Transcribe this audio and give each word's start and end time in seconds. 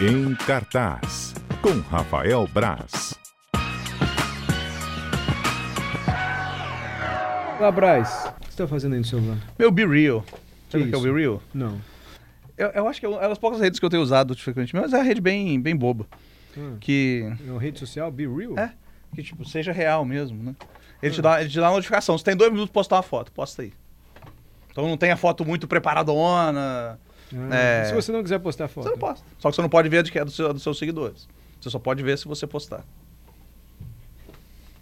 Em 0.00 0.34
cartaz, 0.34 1.34
com 1.60 1.78
Rafael 1.80 2.46
Braz. 2.52 3.14
Olá, 7.58 7.70
Braz. 7.70 8.08
O 8.08 8.40
que 8.40 8.44
você 8.46 8.48
está 8.50 8.66
fazendo 8.66 8.94
aí 8.94 8.98
no 9.00 9.04
celular? 9.04 9.36
Meu 9.58 9.70
Be 9.70 9.86
Real. 9.86 10.22
Que 10.22 10.32
Sabe 10.72 10.84
o 10.84 10.88
que 10.88 10.94
é 10.94 10.98
o? 10.98 11.02
Be 11.02 11.12
Real? 11.20 11.42
Não. 11.52 11.80
Eu, 12.56 12.68
eu 12.68 12.88
acho 12.88 13.00
que 13.00 13.06
é 13.06 13.08
uma 13.08 13.20
das 13.20 13.38
poucas 13.38 13.60
redes 13.60 13.78
que 13.78 13.84
eu 13.84 13.90
tenho 13.90 14.02
usado 14.02 14.36
frequentemente, 14.36 14.82
mas 14.82 14.92
é 14.92 14.96
uma 14.98 15.04
rede 15.04 15.20
bem, 15.20 15.60
bem 15.60 15.76
boba. 15.76 16.06
Ah, 16.56 16.76
Que, 16.80 17.30
é 17.46 17.50
uma 17.50 17.60
rede 17.60 17.78
social? 17.78 18.10
Be 18.10 18.26
Real? 18.26 18.58
É. 18.58 18.72
que, 19.14 19.22
tipo, 19.22 19.44
seja 19.44 19.72
real 19.72 20.04
mesmo, 20.04 20.42
né? 20.42 20.54
Ele, 21.02 21.14
te 21.14 21.22
dá, 21.22 21.40
ele 21.40 21.50
te 21.50 21.58
dá 21.58 21.66
uma 21.68 21.76
notificação. 21.76 22.16
Você 22.16 22.24
tem 22.24 22.36
dois 22.36 22.50
minutos 22.50 22.70
pra 22.70 22.80
postar 22.80 22.96
uma 22.96 23.02
foto, 23.02 23.32
posta 23.32 23.62
aí. 23.62 23.72
Então 24.70 24.86
não 24.86 24.96
tem 24.96 25.10
a 25.10 25.16
foto 25.16 25.44
muito 25.44 25.66
preparadona. 25.66 26.98
Ah, 27.34 27.54
É. 27.54 27.84
Se 27.86 27.94
você 27.94 28.10
não 28.12 28.22
quiser 28.22 28.38
postar 28.38 28.68
foto. 28.68 28.84
Você 28.84 28.90
não 28.90 28.98
posta. 28.98 29.24
Só 29.38 29.50
que 29.50 29.56
você 29.56 29.62
não 29.62 29.68
pode 29.68 29.88
ver 29.88 29.98
a 29.98 30.02
de 30.02 30.10
que 30.12 30.18
é 30.18 30.24
do 30.24 30.30
seu- 30.30 30.52
dos 30.52 30.62
seus 30.62 30.78
seguidores. 30.78 31.28
Você 31.60 31.70
só 31.70 31.78
pode 31.78 32.02
ver 32.02 32.16
se 32.18 32.26
você 32.26 32.46
postar. 32.46 32.84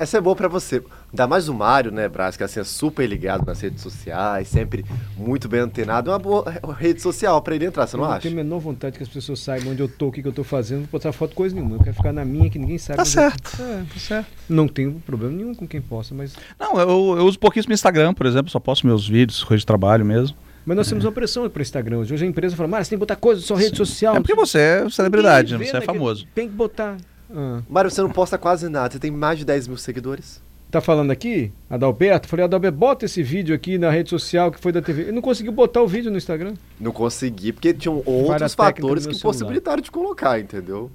Essa 0.00 0.18
é 0.18 0.20
boa 0.20 0.36
pra 0.36 0.46
você. 0.46 0.80
Ainda 1.10 1.26
mais 1.26 1.48
o 1.48 1.54
Mário, 1.54 1.90
né, 1.90 2.08
Brás, 2.08 2.36
que 2.36 2.44
assim, 2.44 2.60
é 2.60 2.64
super 2.64 3.04
ligado 3.04 3.44
nas 3.44 3.60
redes 3.60 3.82
sociais, 3.82 4.46
sempre 4.46 4.86
muito 5.16 5.48
bem 5.48 5.58
antenado. 5.58 6.08
É 6.08 6.12
uma 6.12 6.20
boa 6.20 6.44
rede 6.78 7.02
social 7.02 7.42
pra 7.42 7.56
ele 7.56 7.64
entrar, 7.66 7.84
você 7.84 7.96
Eu 7.96 8.00
não 8.02 8.06
não 8.06 8.12
acha? 8.12 8.22
tenho 8.22 8.34
a 8.34 8.36
menor 8.44 8.60
vontade 8.60 8.96
que 8.96 9.02
as 9.02 9.08
pessoas 9.08 9.40
saibam 9.40 9.72
onde 9.72 9.82
eu 9.82 9.88
tô, 9.88 10.06
o 10.06 10.12
que, 10.12 10.22
que 10.22 10.28
eu 10.28 10.32
tô 10.32 10.44
fazendo, 10.44 10.76
não 10.76 10.84
vou 10.84 10.92
postar 10.92 11.10
foto 11.10 11.34
coisa 11.34 11.52
nenhuma. 11.52 11.74
Eu 11.74 11.80
quero 11.82 11.96
ficar 11.96 12.12
na 12.12 12.24
minha, 12.24 12.48
que 12.48 12.60
ninguém 12.60 12.78
sabe. 12.78 12.96
Tá 12.98 13.04
certo. 13.04 13.56
Eu... 13.58 13.64
É, 13.66 13.84
Tá 13.92 13.98
certo. 13.98 14.28
não 14.48 14.68
tenho 14.68 15.02
problema 15.04 15.34
nenhum 15.34 15.52
com 15.52 15.66
quem 15.66 15.80
posta, 15.82 16.14
mas. 16.14 16.36
Não, 16.60 16.78
eu, 16.78 16.88
eu 17.18 17.26
uso 17.26 17.36
pouquíssimo 17.36 17.74
Instagram, 17.74 18.14
por 18.14 18.24
exemplo. 18.26 18.48
Só 18.52 18.60
posto 18.60 18.86
meus 18.86 19.08
vídeos, 19.08 19.42
coisa 19.42 19.58
de 19.58 19.66
trabalho 19.66 20.04
mesmo. 20.04 20.36
Mas 20.68 20.76
nós 20.76 20.86
temos 20.86 21.02
uma 21.02 21.12
pressão 21.12 21.48
para 21.48 21.62
Instagram. 21.62 22.00
Hoje 22.00 22.22
a 22.22 22.28
empresa 22.28 22.54
fala, 22.54 22.68
mas 22.68 22.86
você 22.86 22.90
tem 22.90 22.98
que 22.98 23.00
botar 23.00 23.16
coisa 23.16 23.40
na 23.40 23.46
sua 23.46 23.58
rede 23.58 23.74
social. 23.74 24.14
É 24.16 24.20
porque 24.20 24.34
você 24.34 24.58
é 24.58 24.90
celebridade, 24.90 25.56
né? 25.56 25.64
você 25.64 25.78
é 25.78 25.80
famoso. 25.80 26.26
Tem 26.34 26.46
que 26.46 26.54
botar. 26.54 26.98
Ah. 27.34 27.62
Mário, 27.66 27.90
você 27.90 28.02
não 28.02 28.10
posta 28.10 28.36
quase 28.36 28.68
nada, 28.68 28.92
você 28.92 28.98
tem 28.98 29.10
mais 29.10 29.38
de 29.38 29.46
10 29.46 29.66
mil 29.66 29.78
seguidores. 29.78 30.42
Tá 30.70 30.82
falando 30.82 31.10
aqui, 31.10 31.50
Adalberto? 31.70 32.28
Falei, 32.28 32.44
Adalberto, 32.44 32.76
bota 32.76 33.06
esse 33.06 33.22
vídeo 33.22 33.54
aqui 33.54 33.78
na 33.78 33.88
rede 33.88 34.10
social 34.10 34.52
que 34.52 34.60
foi 34.60 34.70
da 34.70 34.82
TV. 34.82 35.04
Ele 35.04 35.12
não 35.12 35.22
conseguiu 35.22 35.52
botar 35.52 35.80
o 35.80 35.88
vídeo 35.88 36.10
no 36.10 36.18
Instagram. 36.18 36.52
Não 36.78 36.92
consegui, 36.92 37.50
porque 37.50 37.72
tinham 37.72 38.02
outros 38.04 38.28
Várias 38.28 38.54
fatores 38.54 39.06
que 39.06 39.18
possibilitaram 39.18 39.80
de 39.80 39.90
colocar, 39.90 40.38
entendeu? 40.38 40.90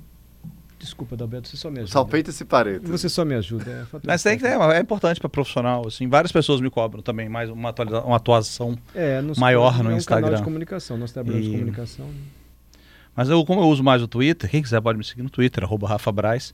Desculpa, 0.83 1.15
Adalberto, 1.15 1.47
você 1.47 1.55
só 1.57 1.69
me 1.69 1.79
ajuda. 1.79 1.91
Só 1.91 2.05
feito 2.05 2.29
esse 2.29 2.43
parênteses. 2.45 2.89
Você 2.89 3.07
só 3.09 3.23
me 3.23 3.35
ajuda. 3.35 3.87
É, 3.93 3.97
Mas 4.05 4.21
tem 4.21 4.37
que 4.37 4.43
ter, 4.43 4.49
é 4.59 4.79
importante 4.79 5.19
para 5.19 5.29
profissional, 5.29 5.87
assim. 5.87 6.07
Várias 6.07 6.31
pessoas 6.31 6.59
me 6.61 6.69
cobram 6.69 7.01
também 7.01 7.29
mais 7.29 7.49
uma, 7.49 7.69
atualiza- 7.69 8.01
uma 8.01 8.17
atuação. 8.17 8.77
É, 8.93 9.21
nos- 9.21 9.37
maior 9.37 9.71
no 9.73 9.77
é 9.77 9.79
um 9.79 9.83
canal 9.83 9.97
Instagram. 9.97 10.35
de 10.37 10.43
comunicação, 10.43 10.97
nós 10.97 11.11
trabalhamos 11.11 11.45
E- 11.47 11.49
de 11.51 11.55
comunicação. 11.57 12.05
né? 12.05 12.13
Mas 13.15 13.29
eu, 13.29 13.45
como 13.45 13.61
eu 13.61 13.67
uso 13.67 13.83
mais 13.83 14.01
o 14.01 14.07
Twitter, 14.07 14.49
quem 14.49 14.61
quiser 14.61 14.81
pode 14.81 14.97
me 14.97 15.03
seguir 15.03 15.21
no 15.23 15.29
Twitter, 15.29 15.63
arroba 15.63 15.87
Rafa 15.87 16.11
Braz. 16.11 16.53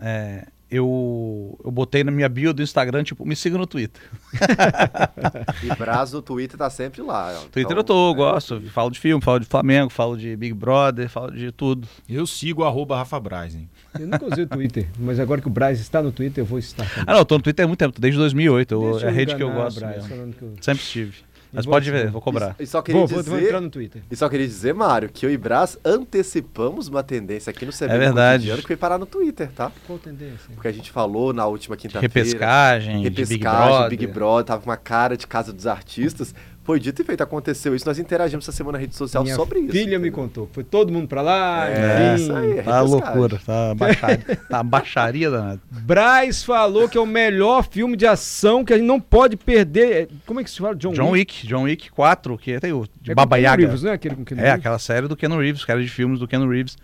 É, 0.00 0.46
eu, 0.76 1.58
eu 1.64 1.70
botei 1.70 2.02
na 2.02 2.10
minha 2.10 2.28
bio 2.28 2.52
do 2.52 2.62
Instagram, 2.62 3.04
tipo, 3.04 3.24
me 3.24 3.36
siga 3.36 3.56
no 3.56 3.66
Twitter. 3.66 4.02
E 5.62 5.74
Brás 5.76 6.12
no 6.12 6.20
Twitter 6.20 6.58
tá 6.58 6.68
sempre 6.68 7.00
lá. 7.02 7.32
Twitter 7.52 7.62
Então, 7.64 7.76
eu 7.76 7.84
tô, 7.84 8.08
eu 8.08 8.12
é, 8.12 8.16
gosto. 8.16 8.60
Falo 8.72 8.90
de 8.90 8.98
filme, 8.98 9.22
falo 9.22 9.40
de 9.40 9.46
Flamengo, 9.46 9.90
falo 9.90 10.16
de 10.16 10.36
Big 10.36 10.52
Brother, 10.54 11.08
falo 11.08 11.30
de 11.30 11.50
tudo. 11.52 11.86
Eu 12.08 12.26
sigo 12.26 12.62
o 12.62 12.64
arroba 12.64 12.96
Rafa 12.96 13.18
Braz, 13.20 13.54
hein? 13.54 13.68
Eu 13.98 14.06
nunca 14.06 14.26
usei 14.26 14.44
o 14.44 14.46
Twitter, 14.48 14.88
mas 14.98 15.20
agora 15.20 15.40
que 15.40 15.46
o 15.46 15.50
Braz 15.50 15.80
está 15.80 16.02
no 16.02 16.10
Twitter, 16.12 16.42
eu 16.42 16.46
vou 16.46 16.58
estar 16.58 16.84
também. 16.88 17.04
Ah, 17.06 17.12
não, 17.12 17.18
eu 17.20 17.24
tô 17.24 17.36
no 17.36 17.42
Twitter 17.42 17.64
há 17.64 17.68
muito 17.68 17.78
tempo, 17.78 18.00
desde 18.00 18.18
2008. 18.18 18.72
eu- 18.74 18.98
é 18.98 19.08
a 19.08 19.10
rede 19.10 19.34
que 19.36 19.42
eu 19.42 19.52
gosto. 19.52 19.80
Braz, 19.80 20.10
eu- 20.10 20.54
Sempre 20.60 20.82
estive. 20.82 21.14
Mas 21.54 21.66
pode 21.66 21.90
ver, 21.90 22.10
vou 22.10 22.20
cobrar. 22.20 22.56
E 22.58 22.66
só 22.66 22.82
queria 22.82 23.00
Vou, 23.00 23.08
vou, 23.08 23.18
dizer... 23.22 23.30
vou 23.30 23.40
entrar 23.40 23.60
no 23.60 23.70
Twitter. 23.70 24.02
E 24.10 24.16
só 24.16 24.28
queria 24.28 24.46
dizer, 24.46 24.74
Mário, 24.74 25.08
que 25.08 25.24
eu 25.24 25.30
e 25.30 25.36
Brás 25.36 25.78
antecipamos 25.84 26.88
uma 26.88 27.02
tendência 27.02 27.50
aqui 27.50 27.64
no 27.64 27.72
CB 27.72 27.92
É 27.92 27.98
verdade. 27.98 28.34
Cotidiano 28.38 28.62
que 28.62 28.66
foi 28.68 28.76
parar 28.76 28.98
no 28.98 29.06
Twitter, 29.06 29.50
tá? 29.52 29.70
Qual 29.86 29.98
tendência? 29.98 30.50
Porque 30.52 30.68
a 30.68 30.72
gente 30.72 30.90
falou 30.90 31.32
na 31.32 31.46
última 31.46 31.76
quinta-feira. 31.76 32.12
Repescagem, 32.12 33.02
de 33.02 33.10
Big 33.10 33.22
Repescagem, 33.22 33.68
Brother. 33.68 33.90
Big 33.90 34.06
Brother, 34.06 34.44
tava 34.44 34.62
com 34.62 34.70
uma 34.70 34.76
cara 34.76 35.16
de 35.16 35.26
casa 35.26 35.52
dos 35.52 35.66
artistas. 35.66 36.34
Foi 36.64 36.80
dito 36.80 37.02
e 37.02 37.04
feito, 37.04 37.22
aconteceu 37.22 37.74
isso. 37.76 37.86
Nós 37.86 37.98
interagimos 37.98 38.42
essa 38.44 38.50
semana 38.56 38.78
na 38.78 38.80
rede 38.80 38.96
social 38.96 39.22
Minha 39.22 39.36
sobre 39.36 39.60
isso. 39.60 39.72
filha 39.72 39.98
me 39.98 40.08
entendeu? 40.08 40.12
contou. 40.12 40.48
Foi 40.50 40.64
todo 40.64 40.90
mundo 40.90 41.06
pra 41.06 41.20
lá. 41.20 41.68
É, 41.68 42.14
isso 42.14 42.32
aí. 42.34 42.48
Tá 42.48 42.80
repescagem. 42.80 42.88
loucura, 42.90 43.40
tá 43.44 43.74
baixaria, 43.74 44.36
tá 44.48 44.62
baixaria 44.62 45.30
danada. 45.30 45.60
Braz 45.70 46.42
falou 46.42 46.88
que 46.88 46.96
é 46.96 47.00
o 47.00 47.04
melhor 47.06 47.68
filme 47.70 47.96
de 47.98 48.06
ação 48.06 48.64
que 48.64 48.72
a 48.72 48.78
gente 48.78 48.86
não 48.86 48.98
pode 48.98 49.36
perder. 49.36 50.08
Como 50.24 50.40
é 50.40 50.44
que 50.44 50.50
se 50.50 50.58
fala? 50.58 50.74
John, 50.74 50.92
John 50.94 51.10
Wick, 51.10 51.46
John 51.46 51.64
Wick 51.64 51.90
4, 51.90 52.38
que 52.38 52.58
tem 52.58 52.72
o 52.72 52.88
de 53.00 53.10
É 53.10 53.14
Baba 53.14 53.36
Keanu 53.36 53.44
Yaga. 53.52 53.62
Reeves, 53.66 53.82
não 53.82 53.90
é 53.90 53.94
aquele 53.94 54.16
com 54.16 54.24
Keanu 54.24 54.40
É, 54.42 54.44
Reeves? 54.46 54.60
aquela 54.60 54.78
série 54.78 55.06
do 55.06 55.14
Keanu 55.16 55.38
Reeves, 55.38 55.64
cara 55.66 55.82
de 55.82 55.88
filmes 55.88 56.18
do 56.18 56.26
Keanu 56.26 56.48
Reeves. 56.50 56.78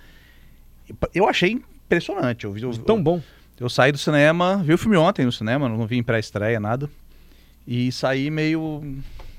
Eu 1.15 1.27
achei 1.27 1.53
impressionante. 1.53 2.45
Eu, 2.45 2.53
vi- 2.53 2.63
eu, 2.63 2.73
Tão 2.77 3.03
bom. 3.03 3.23
eu 3.59 3.71
saí 3.71 3.93
do 3.93 3.99
cinema, 3.99 4.63
vi 4.63 4.75
o 4.75 4.79
filme 4.79 4.97
ontem 4.99 5.25
no 5.25 5.33
cinema, 5.33 5.69
não 5.71 5.87
vi 5.87 5.97
em 5.97 6.03
pré-estreia, 6.03 6.61
nada. 6.61 6.89
E 7.67 7.91
saí 7.93 8.31
meio 8.31 8.83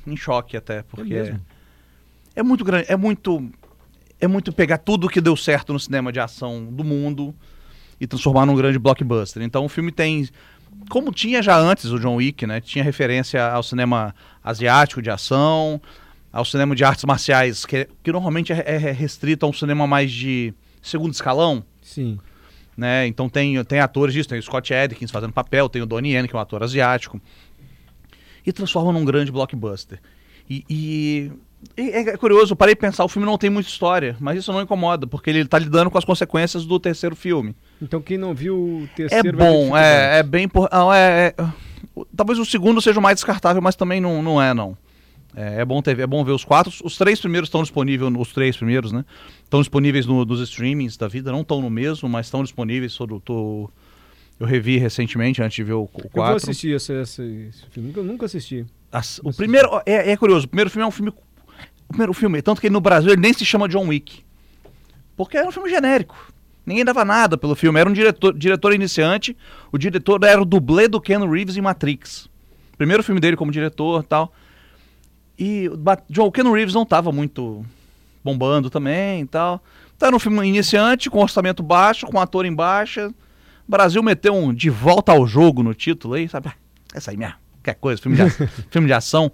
em 0.06 0.16
choque 0.16 0.58
até, 0.58 0.84
porque 0.84 1.14
mesmo? 1.14 1.42
é 2.36 2.44
muito 2.44 2.64
grande, 2.64 2.86
é 2.90 2.96
muito 2.96 3.50
é 4.20 4.28
muito 4.28 4.54
pegar 4.54 4.78
tudo 4.78 5.10
que 5.10 5.20
deu 5.20 5.36
certo 5.36 5.74
no 5.74 5.80
cinema 5.80 6.12
de 6.12 6.20
ação 6.20 6.66
do 6.66 6.84
mundo 6.84 7.34
e 8.00 8.06
transformar 8.06 8.46
num 8.46 8.56
grande 8.56 8.78
blockbuster. 8.78 9.42
Então 9.42 9.66
o 9.66 9.70
filme 9.70 9.92
tem 9.92 10.28
como 10.90 11.12
tinha 11.12 11.42
já 11.42 11.58
antes 11.58 11.86
o 11.86 12.00
John 12.00 12.16
Wick, 12.16 12.46
né? 12.46 12.62
Tinha 12.62 12.84
referência 12.84 13.46
ao 13.46 13.64
cinema 13.64 14.16
asiático 14.44 15.02
de 15.02 15.10
ação, 15.10 15.82
ao 16.32 16.46
cinema 16.46 16.76
de 16.76 16.84
artes 16.84 17.04
marciais, 17.06 17.66
que, 17.66 17.88
que 18.04 18.12
normalmente 18.12 18.54
é, 18.54 18.64
é 18.66 18.92
restrito 18.92 19.46
a 19.46 19.50
um 19.50 19.54
cinema 19.54 19.86
mais 19.86 20.12
de 20.12 20.54
segundo 20.82 21.14
escalão, 21.14 21.64
Sim. 21.82 22.20
né? 22.76 23.06
Então 23.08 23.30
tem, 23.30 23.64
tem 23.66 23.80
atores 23.80 24.14
disso, 24.14 24.30
tem 24.30 24.40
o 24.40 24.44
Scott 24.44 24.74
Adkins 24.74 25.12
fazendo 25.12 25.34
papel, 25.34 25.68
tem 25.70 25.82
o 25.82 25.86
Donnie 25.86 26.14
Yen, 26.14 26.28
que 26.28 26.36
é 26.36 26.38
um 26.38 26.42
ator 26.42 26.64
asiático. 26.64 27.22
E 28.46 28.52
transforma 28.52 28.92
num 28.92 29.06
grande 29.06 29.32
blockbuster. 29.32 30.00
E, 30.50 30.64
e- 30.70 31.32
e 31.78 31.82
é 31.92 32.18
curioso, 32.18 32.56
parei 32.56 32.74
de 32.76 32.82
pensar, 32.82 33.04
o 33.06 33.08
filme 33.08 33.26
não 33.26 33.38
tem 33.38 33.50
muita 33.50 33.70
história, 33.70 34.16
mas 34.20 34.40
isso 34.40 34.52
não 34.52 34.62
incomoda, 34.62 35.06
porque 35.06 35.30
ele 35.30 35.46
tá 35.46 35.60
lidando 35.60 35.92
com 35.92 35.98
as 35.98 36.04
consequências 36.06 36.66
do 36.66 36.80
terceiro 36.80 37.16
filme. 37.16 37.56
Então 37.82 38.02
quem 38.02 38.18
não 38.18 38.34
viu 38.34 38.56
o 38.58 38.84
É 38.94 38.96
terceiro 38.96 39.38
ter 39.38 39.44
bom, 39.46 39.78
é, 39.78 40.20
é 40.20 40.24
bem... 40.24 40.48
por- 40.48 40.68
Não, 40.72 40.92
é, 40.92 41.34
é- 41.38 41.46
talvez 42.16 42.40
o 42.40 42.46
segundo 42.46 42.82
seja 42.82 43.00
o 43.00 43.02
mais 43.04 43.16
descartável, 43.18 43.62
mas 43.62 43.76
também 43.76 44.02
não, 44.02 44.22
não 44.24 44.42
é, 44.42 44.54
não. 44.54 44.76
É, 45.36 45.62
é 45.62 45.66
bom 45.66 45.82
ter, 45.82 45.98
é 46.00 46.08
bom 46.08 46.24
ver 46.26 46.32
os 46.34 46.44
quatro. 46.44 46.74
Os 46.84 46.98
três 46.98 47.20
primeiros 47.22 47.48
estão 47.48 47.62
disponíveis, 47.62 48.12
os 48.18 48.34
três 48.34 48.58
primeiros, 48.58 48.92
né? 48.92 49.06
Estão 49.44 49.62
disponíveis 49.62 50.06
no- 50.06 50.26
nos 50.26 50.42
streamings 50.42 50.98
da 50.98 51.08
vida, 51.08 51.32
não 51.32 51.42
estão 51.42 51.62
no 51.62 51.70
mesmo, 51.70 52.10
mas 52.10 52.26
estão 52.26 52.44
disponíveis. 52.44 52.94
Tô, 52.96 53.08
tô- 53.22 53.70
eu 54.42 54.48
revi 54.48 54.78
recentemente, 54.80 55.40
antes 55.40 55.56
de 55.56 55.64
ver 55.64 55.74
o, 55.74 55.84
o 55.84 55.90
Eu 56.04 56.10
vou 56.14 56.24
assistir 56.24 56.76
esse, 56.76 56.92
esse, 56.94 57.22
esse 57.50 57.66
filme. 57.70 57.90
Nunca, 57.90 58.02
nunca 58.02 58.26
assisti. 58.26 58.66
As- 58.92 59.22
o 59.24 59.32
primeiro, 59.32 59.70
é, 59.86 60.12
é 60.12 60.18
curioso, 60.18 60.48
o 60.48 60.50
primeiro 60.50 60.72
filme 60.72 60.84
é 60.84 60.88
um 60.88 60.92
filme... 60.92 61.12
O 61.12 61.88
primeiro 61.90 62.12
filme, 62.12 62.42
tanto 62.42 62.60
que 62.60 62.68
no 62.68 62.82
Brasil 62.82 63.12
ele 63.12 63.22
nem 63.22 63.34
se 63.34 63.46
chama 63.46 63.70
John 63.70 63.88
Wick. 63.88 64.24
Porque 65.16 65.38
era 65.38 65.48
um 65.48 65.52
filme 65.52 65.70
genérico. 65.70 66.34
Ninguém 66.66 66.84
dava 66.84 67.06
nada 67.06 67.38
pelo 67.38 67.54
filme. 67.54 67.80
Era 67.80 67.88
um 67.88 67.94
diretor, 67.94 68.34
diretor 68.34 68.74
iniciante. 68.74 69.38
O 69.72 69.78
diretor 69.78 70.24
era 70.24 70.42
o 70.42 70.46
dublê 70.46 70.88
do 70.88 71.00
Ken 71.00 71.20
Reeves 71.30 71.56
em 71.58 71.62
Matrix. 71.62 72.28
Primeiro 72.78 73.04
filme 73.04 73.22
dele 73.22 73.38
como 73.38 73.52
diretor 73.52 74.04
tal. 74.04 74.34
E 75.38 75.70
John, 76.10 76.26
o 76.26 76.32
Ken 76.32 76.50
Reeves 76.52 76.74
não 76.74 76.84
estava 76.84 77.12
muito 77.12 77.64
bombando 78.24 78.72
também 78.72 79.22
e 79.22 79.26
tal. 79.28 79.62
Então 79.96 80.08
era 80.08 80.16
um 80.16 80.20
filme 80.20 80.48
iniciante, 80.48 81.12
com 81.12 81.20
orçamento 81.20 81.62
baixo, 81.62 82.08
com 82.08 82.20
ator 82.20 82.46
em 82.46 82.54
baixa. 82.56 83.14
O 83.68 83.72
Brasil 83.72 84.02
meteu 84.04 84.34
um 84.36 84.54
de 84.54 84.70
volta 84.70 85.12
ao 85.12 85.26
jogo 85.26 85.64
no 85.64 85.74
título 85.74 86.16
aí, 86.16 86.28
sabe? 86.28 86.50
Ah, 86.50 86.54
Essa 86.94 87.12
aí 87.12 87.18
mesmo, 87.18 87.36
qualquer 87.56 87.76
coisa, 87.76 88.02
filme 88.02 88.18
de, 88.18 88.24
a- 88.24 88.30
filme 88.70 88.88
de 88.88 88.94
ação. 88.94 89.32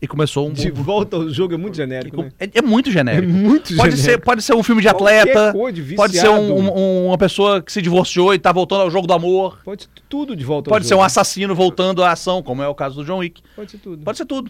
E 0.00 0.06
começou 0.06 0.48
um. 0.48 0.52
De 0.52 0.70
volta 0.70 1.16
ao 1.16 1.28
jogo 1.28 1.54
é 1.54 1.56
muito 1.56 1.76
genérico, 1.76 2.22
né? 2.22 2.30
é, 2.38 2.48
é 2.54 2.62
muito 2.62 2.88
É 2.88 2.92
genérico. 2.92 3.32
muito 3.32 3.74
Pode 3.74 3.96
ser, 3.96 4.02
genérico. 4.02 4.24
pode 4.26 4.42
ser 4.42 4.54
um 4.54 4.62
filme 4.62 4.80
de 4.80 4.86
atleta, 4.88 5.52
coisa 5.52 5.82
de 5.82 5.94
pode 5.96 6.16
ser 6.16 6.28
um- 6.28 6.68
um- 6.72 7.06
uma 7.08 7.18
pessoa 7.18 7.60
que 7.60 7.72
se 7.72 7.82
divorciou 7.82 8.32
e 8.32 8.38
tá 8.38 8.52
voltando 8.52 8.82
ao 8.82 8.90
jogo 8.92 9.08
do 9.08 9.12
amor. 9.12 9.58
Pode 9.64 9.82
ser 9.82 9.88
tudo 10.08 10.36
de 10.36 10.44
volta 10.44 10.70
Pode 10.70 10.86
ser 10.86 10.94
um 10.94 11.02
assassino 11.02 11.52
voltando 11.52 12.04
à 12.04 12.12
ação, 12.12 12.44
como 12.44 12.62
é 12.62 12.68
o 12.68 12.76
caso 12.76 12.94
do 12.94 13.04
John 13.04 13.18
Wick. 13.18 13.42
Pode 13.56 13.72
ser 13.72 13.78
tudo. 13.78 14.04
Pode 14.04 14.18
ser 14.18 14.24
tudo. 14.24 14.48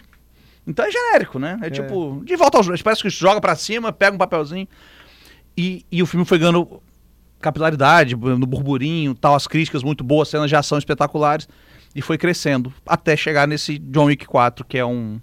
Então 0.67 0.85
é 0.85 0.91
genérico, 0.91 1.39
né? 1.39 1.57
É, 1.63 1.69
tipo, 1.71 2.21
de 2.23 2.35
volta 2.35 2.57
ao 2.59 2.63
jogo. 2.63 2.77
Parece 2.83 3.01
que 3.01 3.09
joga 3.09 3.41
pra 3.41 3.55
cima, 3.55 3.91
pega 3.91 4.13
um 4.13 4.19
papelzinho. 4.19 4.67
E, 5.57 5.83
e 5.91 6.03
o 6.03 6.05
filme 6.05 6.27
foi 6.27 6.37
ganhando 6.37 6.79
capilaridade, 7.39 8.15
no 8.15 8.45
burburinho, 8.45 9.15
tal, 9.15 9.35
as 9.35 9.47
críticas 9.47 9.83
muito 9.83 10.03
boas, 10.03 10.27
cenas 10.29 10.49
de 10.49 10.55
ação 10.55 10.77
espetaculares. 10.77 11.47
E 11.95 12.01
foi 12.01 12.17
crescendo, 12.17 12.71
até 12.85 13.17
chegar 13.17 13.47
nesse 13.47 13.79
John 13.79 14.05
Wick 14.05 14.25
4, 14.25 14.63
que 14.65 14.77
é 14.77 14.85
um, 14.85 15.19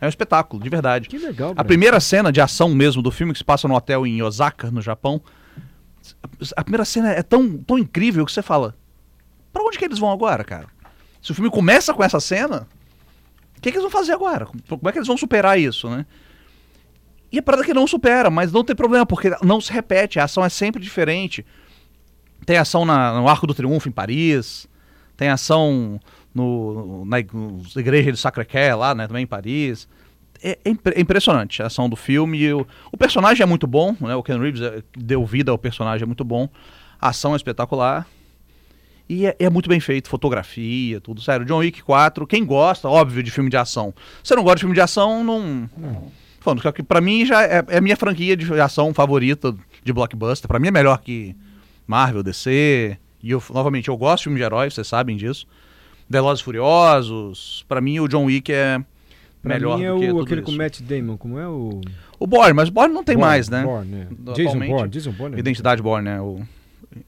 é 0.00 0.06
um 0.06 0.08
espetáculo, 0.08 0.62
de 0.62 0.68
verdade. 0.68 1.08
Que 1.08 1.18
legal, 1.18 1.50
A 1.52 1.54
Brad. 1.54 1.66
primeira 1.66 1.98
cena 1.98 2.30
de 2.30 2.40
ação 2.40 2.68
mesmo 2.74 3.00
do 3.00 3.10
filme, 3.10 3.32
que 3.32 3.38
se 3.38 3.44
passa 3.44 3.66
no 3.66 3.74
hotel 3.74 4.06
em 4.06 4.22
Osaka, 4.22 4.70
no 4.70 4.82
Japão, 4.82 5.20
a 6.56 6.62
primeira 6.62 6.84
cena 6.84 7.10
é 7.10 7.22
tão, 7.22 7.56
tão 7.58 7.78
incrível 7.78 8.24
que 8.26 8.32
você 8.32 8.42
fala: 8.42 8.74
pra 9.52 9.62
onde 9.62 9.78
que 9.78 9.84
eles 9.84 9.98
vão 9.98 10.10
agora, 10.10 10.44
cara? 10.44 10.66
Se 11.22 11.32
o 11.32 11.34
filme 11.34 11.50
começa 11.50 11.92
com 11.94 12.02
essa 12.02 12.20
cena, 12.20 12.66
o 13.56 13.60
que, 13.60 13.70
que 13.70 13.76
eles 13.78 13.82
vão 13.82 13.90
fazer 13.90 14.12
agora? 14.12 14.46
Como 14.46 14.88
é 14.88 14.92
que 14.92 14.98
eles 14.98 15.08
vão 15.08 15.16
superar 15.16 15.58
isso, 15.58 15.88
né? 15.88 16.06
E 17.32 17.38
a 17.38 17.42
parada 17.42 17.64
que 17.64 17.72
não 17.74 17.86
supera, 17.86 18.28
mas 18.30 18.50
não 18.52 18.64
tem 18.64 18.74
problema, 18.74 19.06
porque 19.06 19.30
não 19.42 19.60
se 19.60 19.72
repete, 19.72 20.18
a 20.18 20.24
ação 20.24 20.44
é 20.44 20.48
sempre 20.48 20.82
diferente. 20.82 21.44
Tem 22.44 22.56
ação 22.56 22.84
na- 22.84 23.12
no 23.20 23.28
Arco 23.28 23.46
do 23.46 23.54
Triunfo 23.54 23.88
em 23.88 23.92
Paris, 23.92 24.66
tem 25.16 25.28
ação 25.28 26.00
no, 26.34 27.04
na 27.04 27.20
ig- 27.20 27.30
igreja 27.76 28.10
de 28.10 28.18
Sacré-Cœur 28.18 28.78
lá, 28.78 28.94
né, 28.94 29.06
também 29.06 29.22
em 29.24 29.26
Paris. 29.26 29.86
É, 30.42 30.58
é 30.64 30.70
impre- 30.70 30.94
é 30.96 31.00
impressionante 31.00 31.62
a 31.62 31.66
ação 31.66 31.88
do 31.88 31.96
filme. 31.96 32.52
o, 32.52 32.66
o 32.90 32.96
personagem 32.96 33.42
é 33.42 33.46
muito 33.46 33.66
bom, 33.66 33.94
né, 34.00 34.14
o 34.16 34.22
Ken 34.22 34.38
Reeves 34.38 34.62
é, 34.62 34.82
deu 34.96 35.24
vida 35.26 35.52
ao 35.52 35.58
personagem, 35.58 36.02
é 36.04 36.06
muito 36.06 36.24
bom. 36.24 36.48
A 37.00 37.10
ação 37.10 37.34
é 37.34 37.36
espetacular. 37.36 38.06
E 39.08 39.26
é, 39.26 39.36
é 39.40 39.50
muito 39.50 39.68
bem 39.68 39.80
feito, 39.80 40.08
fotografia, 40.08 41.00
tudo. 41.00 41.20
Sério, 41.20 41.44
John 41.44 41.58
Wick 41.58 41.82
4, 41.82 42.26
quem 42.26 42.44
gosta, 42.44 42.88
óbvio, 42.88 43.22
de 43.22 43.30
filme 43.30 43.50
de 43.50 43.56
ação. 43.56 43.92
Se 44.22 44.28
você 44.28 44.36
não 44.36 44.42
gosta 44.44 44.56
de 44.56 44.60
filme 44.62 44.74
de 44.74 44.80
ação, 44.80 45.22
não. 45.24 45.68
Falando 46.40 46.72
que 46.72 46.82
pra 46.82 47.00
mim 47.00 47.24
já 47.26 47.42
é, 47.44 47.64
é 47.68 47.78
a 47.78 47.80
minha 47.80 47.96
franquia 47.96 48.36
de 48.36 48.52
ação 48.60 48.92
favorita 48.94 49.54
de 49.84 49.92
blockbuster. 49.92 50.48
Pra 50.48 50.58
mim 50.58 50.68
é 50.68 50.70
melhor 50.72 50.98
que 51.00 51.36
Marvel, 51.86 52.22
DC. 52.22 52.96
E 53.22 53.30
eu, 53.30 53.42
novamente, 53.52 53.88
eu 53.88 53.96
gosto 53.96 54.18
de 54.18 54.24
filme 54.24 54.38
de 54.38 54.44
herói, 54.44 54.70
vocês 54.70 54.86
sabem 54.86 55.16
disso. 55.16 55.46
Velozes 56.08 56.42
Furiosos. 56.42 57.64
Pra 57.68 57.80
mim, 57.80 58.00
o 58.00 58.08
John 58.08 58.24
Wick 58.24 58.50
é 58.52 58.80
Pra 59.42 59.54
melhor 59.54 59.78
mim 59.78 59.84
é 59.84 59.90
do 59.92 59.98
que 60.00 60.04
o, 60.06 60.08
tudo 60.10 60.22
aquele 60.22 60.40
isso. 60.42 60.50
com 60.50 60.56
Matt 60.56 60.80
Damon, 60.80 61.16
como 61.16 61.38
é 61.38 61.46
o... 61.48 61.80
O 62.18 62.26
Bourne, 62.26 62.52
mas 62.52 62.68
o 62.68 62.72
Bourne 62.72 62.92
não 62.94 63.02
tem 63.04 63.16
mais, 63.16 63.48
né? 63.48 63.62
Bourne, 63.62 63.90
né? 63.90 64.06
Jason 64.34 64.58
Bourne, 64.58 64.88
Jason 64.90 65.12
Bourne. 65.12 65.36
é 65.36 65.38
Identidade 65.38 65.82
Bourne, 65.82 66.04
né? 66.04 66.20
O, 66.20 66.40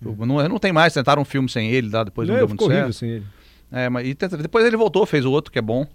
o- 0.05 0.27
não, 0.27 0.49
não 0.49 0.59
tem 0.59 0.73
mais, 0.73 0.95
tentaram 0.95 1.21
um 1.23 1.25
filme 1.25 1.49
sem 1.51 1.71
ele, 1.71 1.91
lá 1.91 2.05
depois 2.05 2.27
não, 2.29 2.35
Não, 2.35 2.39
deu 2.41 2.45
eu 2.45 2.49
muito 2.49 2.67
certo. 2.67 2.93
sem 2.95 3.09
ele. 3.11 3.25
É, 3.71 3.89
mas 3.91 4.07
e 4.09 4.15
depois 4.15 4.65
ele 4.65 4.77
voltou, 4.77 5.05
fez 5.05 5.25
o 5.27 5.31
outro 5.31 5.53
que 5.53 5.59
é 5.59 5.63
bom. 5.63 5.87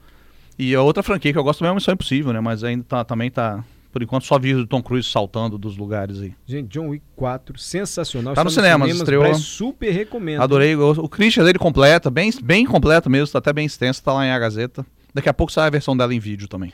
E 0.58 0.74
a 0.74 0.82
outra 0.82 1.04
franquia 1.04 1.32
que 1.32 1.38
eu 1.38 1.44
gosto 1.44 1.60
também 1.60 1.72
é 1.72 1.76
Missão 1.76 1.94
Impossível, 1.94 2.34
né? 2.34 2.40
Mas 2.40 2.64
ainda 2.64 2.84
tá, 2.84 3.04
também 3.04 3.30
tá. 3.30 3.64
Por 3.92 4.04
enquanto 4.04 4.26
só 4.26 4.38
vi 4.38 4.54
o 4.54 4.68
Tom 4.68 4.82
Cruise 4.82 5.10
saltando 5.10 5.58
dos 5.58 5.78
lugares 5.78 6.22
aí. 6.22 6.34
Gente, 6.46 6.68
John 6.68 6.90
Wick 6.90 7.04
4, 7.16 7.58
sensacional. 7.58 8.34
Tá 8.34 8.44
no 8.44 8.50
cinema, 8.50 8.86
cinemas, 8.86 9.02
estreou. 9.02 9.36
Super 9.36 9.92
recomendo. 9.92 10.42
Adorei. 10.42 10.76
O, 10.76 10.92
o 10.92 11.10
Christian 11.10 11.44
dele 11.44 11.58
completa, 11.58 12.10
bem, 12.10 12.32
bem 12.44 12.66
completa 12.66 13.10
mesmo, 13.10 13.32
tá 13.32 13.40
até 13.40 13.54
bem 13.54 13.66
extenso, 13.66 14.04
tá 14.04 14.14
lá 14.14 14.26
em 14.26 14.32
A 14.32 14.40
Gazeta. 14.40 14.86
Daqui 15.14 15.30
a 15.30 15.34
pouco 15.34 15.52
sai 15.52 15.68
a 15.68 15.70
versão 15.70 15.96
dela 15.96 16.14
em 16.14 16.20
vídeo 16.20 16.48
também. 16.48 16.74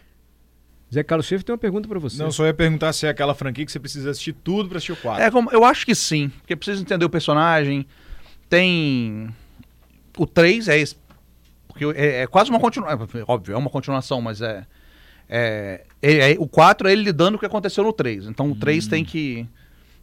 Zé 0.94 1.04
Carlos 1.04 1.26
Schaefer 1.26 1.44
tem 1.44 1.54
uma 1.54 1.58
pergunta 1.58 1.88
pra 1.88 1.98
você. 1.98 2.22
Não, 2.22 2.32
só 2.32 2.46
ia 2.46 2.54
perguntar 2.54 2.94
se 2.94 3.08
é 3.08 3.10
aquela 3.10 3.34
franquia 3.34 3.66
que 3.66 3.72
você 3.72 3.80
precisa 3.80 4.12
assistir 4.12 4.34
tudo 4.34 4.70
pra 4.70 4.78
assistir 4.78 4.92
o 4.92 4.98
4. 4.98 5.24
É, 5.24 5.32
como, 5.32 5.50
eu 5.52 5.66
acho 5.66 5.86
que 5.86 5.96
sim, 5.96 6.30
porque 6.40 6.56
precisa 6.56 6.82
entender 6.82 7.04
o 7.04 7.10
personagem. 7.10 7.86
Tem. 8.48 9.30
O 10.18 10.28
3 10.28 10.68
é 10.68 10.78
esse. 10.78 10.96
Porque 11.74 11.86
é, 12.00 12.22
é 12.22 12.28
quase 12.28 12.50
uma 12.50 12.60
continuação. 12.60 13.08
Óbvio, 13.28 13.56
é 13.56 13.58
uma 13.58 13.70
continuação, 13.70 14.22
mas 14.22 14.42
é. 14.42 14.66
é, 15.28 15.84
é- 16.02 16.34
é- 16.34 16.36
o 16.40 16.48
4 16.48 16.88
é 16.88 16.92
ele 16.92 17.04
lidando 17.04 17.32
com 17.32 17.38
o 17.38 17.40
que 17.40 17.46
aconteceu 17.46 17.84
no 17.84 17.92
3. 17.92 18.28
Então 18.28 18.52
o 18.52 18.56
3 18.56 18.88
tem 18.88 19.04
que. 19.04 19.48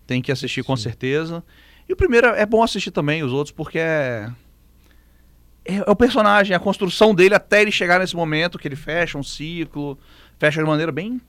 Tem 0.06 0.20
que 0.20 0.32
assistir 0.32 0.64
com 0.64 0.76
certeza. 0.76 1.42
E 1.88 1.92
o 1.92 1.96
primeiro 1.96 2.26
é 2.26 2.44
bom 2.44 2.62
assistir 2.64 2.90
também, 2.90 3.22
os 3.22 3.32
outros, 3.32 3.52
porque 3.52 3.78
é. 3.78 4.28
É, 5.64 5.76
é 5.76 5.90
o 5.90 5.94
personagem, 5.94 6.54
a 6.54 6.58
construção 6.58 7.14
dele 7.14 7.34
até 7.34 7.62
ele 7.62 7.70
chegar 7.70 8.00
nesse 8.00 8.16
momento 8.16 8.58
que 8.58 8.66
ele 8.66 8.74
fecha 8.76 9.16
um 9.16 9.22
ciclo, 9.22 9.96
fecha 10.38 10.60
de 10.60 10.66
maneira 10.68 10.90
bem 10.90 11.20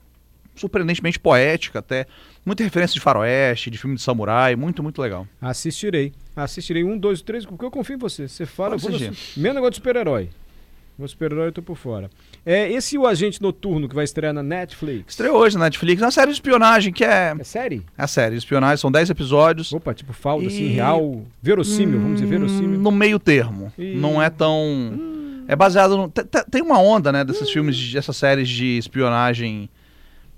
surpreendentemente 0.54 1.18
poética 1.18 1.78
até. 1.80 2.06
Muita 2.44 2.64
referência 2.64 2.94
de 2.94 3.00
faroeste, 3.00 3.70
de 3.70 3.78
filme 3.78 3.96
de 3.96 4.02
samurai, 4.02 4.56
muito, 4.56 4.82
muito 4.82 5.00
legal. 5.00 5.26
Assistirei. 5.40 6.12
Assistirei 6.34 6.82
um, 6.84 6.98
dois, 6.98 7.22
três, 7.22 7.44
porque 7.46 7.64
eu 7.64 7.70
confio 7.70 7.94
em 7.94 7.98
você. 7.98 8.26
Você 8.28 8.44
fala, 8.46 8.74
eu 8.74 8.78
vou 8.78 8.94
assistir. 8.94 9.38
Menos 9.40 9.54
negócio 9.56 9.70
de 9.72 9.76
super-herói. 9.76 10.28
O 10.98 11.08
super-herói 11.08 11.48
eu 11.48 11.52
tô 11.52 11.62
por 11.62 11.76
fora. 11.76 12.10
É, 12.44 12.70
esse 12.70 12.98
O 12.98 13.06
Agente 13.06 13.40
Noturno 13.40 13.88
que 13.88 13.94
vai 13.94 14.04
estrear 14.04 14.32
na 14.32 14.42
Netflix. 14.42 15.12
Estreou 15.14 15.38
hoje 15.38 15.56
na 15.56 15.64
Netflix, 15.64 16.02
é 16.02 16.04
uma 16.04 16.10
série 16.10 16.28
de 16.28 16.34
espionagem 16.34 16.92
que 16.92 17.02
é. 17.04 17.34
É 17.38 17.44
série? 17.44 17.82
É 17.96 18.06
série 18.06 18.32
de 18.32 18.38
espionagem, 18.38 18.76
são 18.76 18.92
10 18.92 19.10
episódios. 19.10 19.72
Opa, 19.72 19.94
tipo 19.94 20.12
falda, 20.12 20.46
assim, 20.46 20.64
E- 20.64 20.68
real, 20.74 21.22
verossímil, 21.40 21.98
vamos 21.98 22.20
dizer, 22.20 22.26
verossímil. 22.28 22.78
No 22.78 22.90
meio 22.92 23.18
termo. 23.18 23.72
E- 23.78 23.94
Não 23.96 24.22
é 24.22 24.28
tão. 24.28 25.44
É 25.48 25.56
baseado. 25.56 25.96
No... 25.96 26.08
te- 26.08 26.24
te- 26.24 26.44
Tem 26.50 26.60
uma 26.62 26.78
onda, 26.78 27.10
né, 27.10 27.24
desses 27.24 27.50
filmes, 27.50 27.76
de- 27.76 27.94
dessas 27.94 28.16
séries 28.16 28.48
de 28.48 28.76
espionagem, 28.78 29.68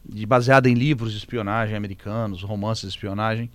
de, 0.04 0.26
baseada 0.26 0.68
em 0.68 0.74
livros 0.74 1.12
de 1.12 1.18
espionagem 1.18 1.76
americanos, 1.76 2.42
romances 2.42 2.82
de 2.82 2.88
espionagem. 2.88 3.50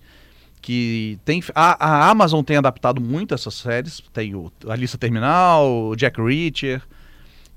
Que 0.62 1.18
tem. 1.24 1.42
A, 1.54 1.86
a 1.86 2.10
Amazon 2.10 2.42
tem 2.42 2.56
adaptado 2.56 3.00
muito 3.00 3.34
essas 3.34 3.54
séries. 3.54 4.02
Tem 4.12 4.34
o, 4.34 4.52
a 4.68 4.76
lista 4.76 4.98
terminal, 4.98 5.88
o 5.88 5.96
Jack 5.96 6.20
Reacher. 6.20 6.82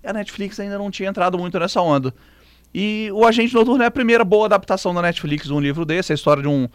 A 0.04 0.14
Netflix 0.14 0.60
ainda 0.60 0.78
não 0.78 0.90
tinha 0.90 1.10
entrado 1.10 1.38
muito 1.38 1.60
nessa 1.60 1.82
onda. 1.82 2.14
E 2.74 3.10
o 3.14 3.26
Agente 3.26 3.54
Noturno 3.54 3.84
é 3.84 3.88
a 3.88 3.92
primeira 3.92 4.24
boa 4.24 4.46
adaptação 4.46 4.94
da 4.94 5.02
Netflix 5.02 5.46
de 5.46 5.54
um 5.54 5.60
livro 5.60 5.86
desse. 5.86 6.12
É 6.12 6.14
a 6.14 6.16
história 6.16 6.42
de 6.42 6.48
um, 6.50 6.68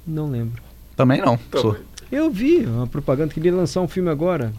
Não 0.06 0.28
lembro. 0.28 0.60
Também 0.96 1.20
não. 1.20 1.38
Sou- 1.60 1.76
Eu 2.10 2.28
vi 2.30 2.64
uma 2.66 2.86
propaganda 2.88 3.32
que 3.32 3.38
ele 3.40 3.48
ia 3.48 3.54
lançar 3.54 3.80
um 3.80 3.88
filme 3.88 4.10
agora. 4.10 4.52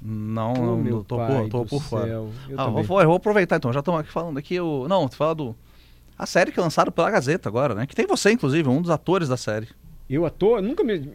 Não, 0.00 0.52
Ô, 0.52 0.76
não, 0.76 1.02
tô, 1.04 1.16
pai 1.16 1.42
por, 1.42 1.48
tô 1.48 1.64
do 1.64 1.70
por 1.70 1.82
fora. 1.82 2.06
céu. 2.06 2.28
Eu 2.48 2.60
Ah, 2.60 2.66
vou, 2.68 3.00
eu 3.00 3.06
vou 3.06 3.16
aproveitar 3.16 3.56
então, 3.56 3.72
já 3.72 3.80
estamos 3.80 4.00
aqui 4.00 4.10
falando 4.10 4.36
aqui. 4.38 4.58
O... 4.60 4.86
Não, 4.88 5.08
tu 5.08 5.16
fala 5.16 5.34
do. 5.34 5.54
A 6.18 6.26
série 6.26 6.52
que 6.52 6.60
é 6.60 6.62
lançada 6.62 6.90
pela 6.90 7.10
Gazeta 7.10 7.48
agora, 7.48 7.74
né? 7.74 7.86
Que 7.86 7.94
tem 7.94 8.06
você, 8.06 8.30
inclusive, 8.30 8.68
um 8.68 8.80
dos 8.80 8.90
atores 8.90 9.28
da 9.28 9.36
série. 9.36 9.68
Eu 10.08 10.24
ator, 10.26 10.60
nunca 10.62 10.84
me. 10.84 11.10